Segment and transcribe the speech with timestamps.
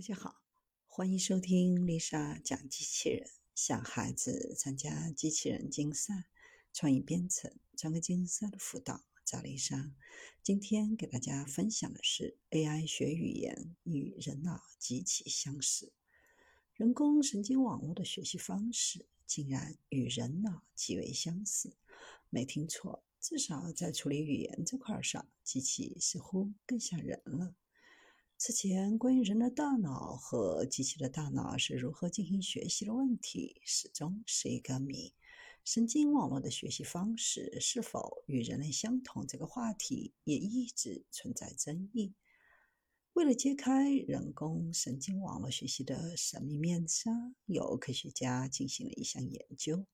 [0.00, 0.40] 大家好，
[0.86, 3.28] 欢迎收听丽莎讲机器人。
[3.54, 6.24] 想孩子参加机器人竞赛、
[6.72, 9.94] 创意编程、创客竞赛的辅导，找丽莎。
[10.42, 15.92] 今天给大家分享的是 AI 学语言与人脑极其相似，
[16.72, 21.76] 人工神经网络的学习方式竟然与人脑极为相似。
[22.30, 27.54] 没听错，至少在处理语言这块上，机器似乎更像人了。
[28.42, 35.12] 此前，关于人的大脑和机器的大脑是如何进行学习的问题，始终是一个谜。
[35.62, 42.14] 神经网络的学习方式是否与人类相同，这个话题也一直存在争议。
[43.12, 49.84] 为了揭开人工神经网络学习的神秘面纱，有科学家进行了一项研究。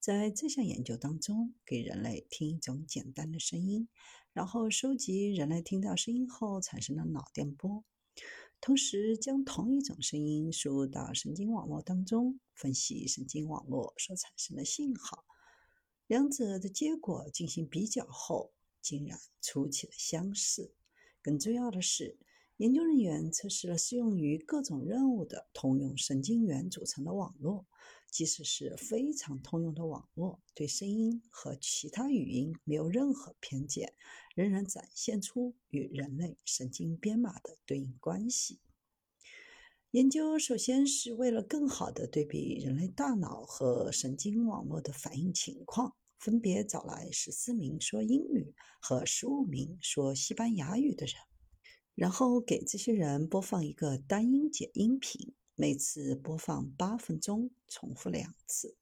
[0.00, 3.88] 在这项研究当中，给人类听一种简单的声音，
[4.32, 7.84] 然后收集人类听到声音后产生的脑电波。
[8.60, 15.24] 同时，将同一种声音输入到神经网络当中，分析神经网络所产生的信号。
[16.06, 20.74] 两者的结果进行比较后，竟然出奇的相似。
[21.22, 22.18] 更重要的是，
[22.62, 27.66] 研究人员测试了适用于各种任务的通用神经元组成的网络。
[28.08, 33.94] 即使是非常通用的网络，对声音和其他语音没有任何偏见，
[34.36, 38.60] 仍然展现出与人类神经编码的对应关系。
[39.90, 51.16] 研究首先是为了更好地对比人类大脑和神经网络的反应情况，分别找来十四名说英语和十五名说西班牙语的人，
[51.94, 55.34] 然后给这些人播放一个单音节音频。
[55.54, 58.74] 每次播放八分钟，重复两次。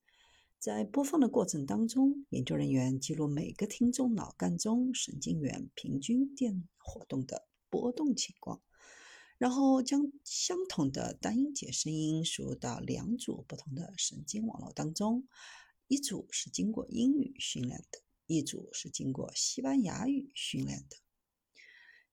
[0.58, 8.62] 在播放的过程当中，研究人员记录每个听众脑干中神经元平均电活动的波动情况，
[9.36, 15.27] 然后将相同的单音节声音输入到两组不同的神经网络当中，
[15.89, 20.96] 一组是经过英语训练的，一组是经过西班牙语训练的。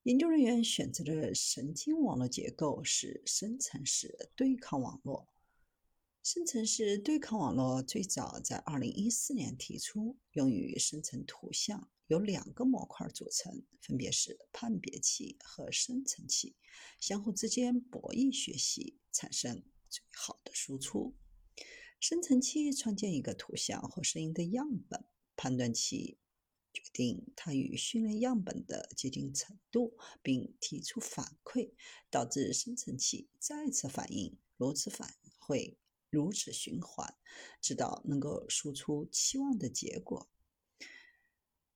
[0.07, 5.27] 研究人员选择的神经网络结构是生成式对抗网络。
[6.23, 16.55] 生成式对抗网络最早在2014年提出，用于生成图像，由两个模块组成，分别是判别器和生成器，
[17.01, 21.17] 相互之间博弈学习，产生最好的输出。
[21.99, 25.03] 生成器创建一个图像或声音的样本，
[25.35, 26.17] 判断器。
[26.77, 31.71] 决定它与训练样本的接近程度，并提出反馈，
[32.11, 35.75] 导致生成器再次反应，如此反会
[36.11, 37.15] 如此循环，
[37.59, 40.29] 直到能够输出期望的结果。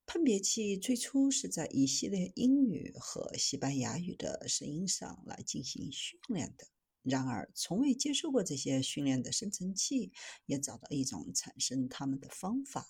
[0.06, 6.68] 判别器最初是在一系列英语和西班牙语的声音上来进行训练的，
[7.02, 10.12] 然而从未接受过这些训练的生成器
[10.46, 12.88] 也找到一种产生它们的方法。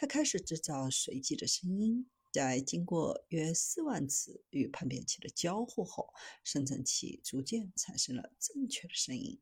[0.00, 6.14] 他开始制造随机的声音，在经过约四万次与判别器的交互后，
[6.44, 9.40] 生成器逐渐产生了正确的声音。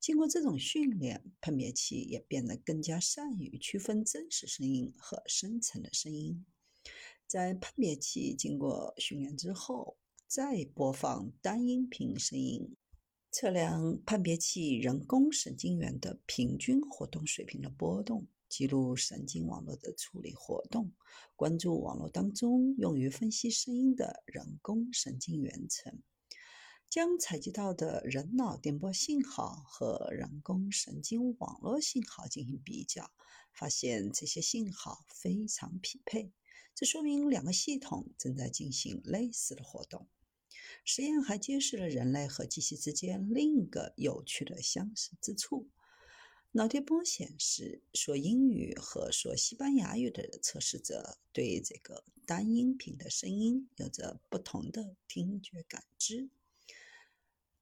[0.00, 6.44] 经过这种训练，判别器也变得更加善于区分真实声音和生成的声音。
[7.28, 9.96] 在判别器经过训练之后，
[10.26, 12.74] 再播放单音频声音，
[13.30, 18.26] 测量判别器人工神经元的平均活动水平的波动。
[18.52, 20.92] 记录神经网络的处理活动，
[21.36, 26.02] 关注网络当中用于分析声音的人工神经元层，
[26.90, 33.10] 将采集到的人脑电波信号和人工神经网络信号进行比较，
[33.54, 36.30] 发现这些信号非常匹配，
[36.74, 40.06] 这说明两个系统正在进行类似的活动。
[40.84, 45.70] 实验还揭示了人类和机器之间另一个有趣的相似之处。
[46.54, 56.28] 脑电波显示，说英语和说西班牙语的测试者对这个单音频的声音有着不同的听觉感知，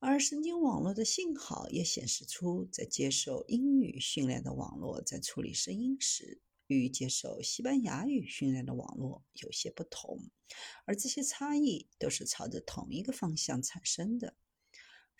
[0.00, 10.18] 而神经网络的信号也显示出，在接受英语训练的网络在处理声音时，与接受西班牙语训练的网络有些不同，
[10.84, 14.34] 而这些差异都是朝着同一个方向产生的。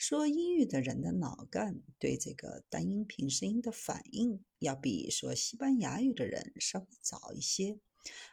[0.01, 7.79] 说英语的人的脑干对这个单音频声音的反应，要比说西班牙语的人稍微早一些；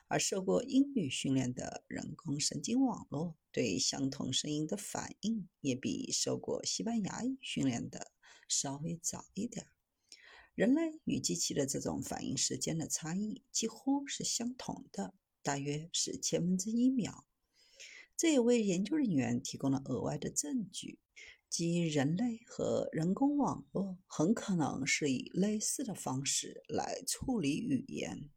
[0.08, 8.14] 而受过英语训练的人工神经网络对相同声音的反应，也比受过西班牙语训练的
[8.48, 9.68] 稍微早一点。
[10.56, 15.14] 人类与机器的这种反应时间的差异几乎是相同的，
[15.44, 17.26] 大约是千分之一秒。
[18.16, 21.00] 这也为研究人员提供了额外的证据。
[21.58, 28.30] 即人类和人工网络很可能是以类似的方式来处理语言。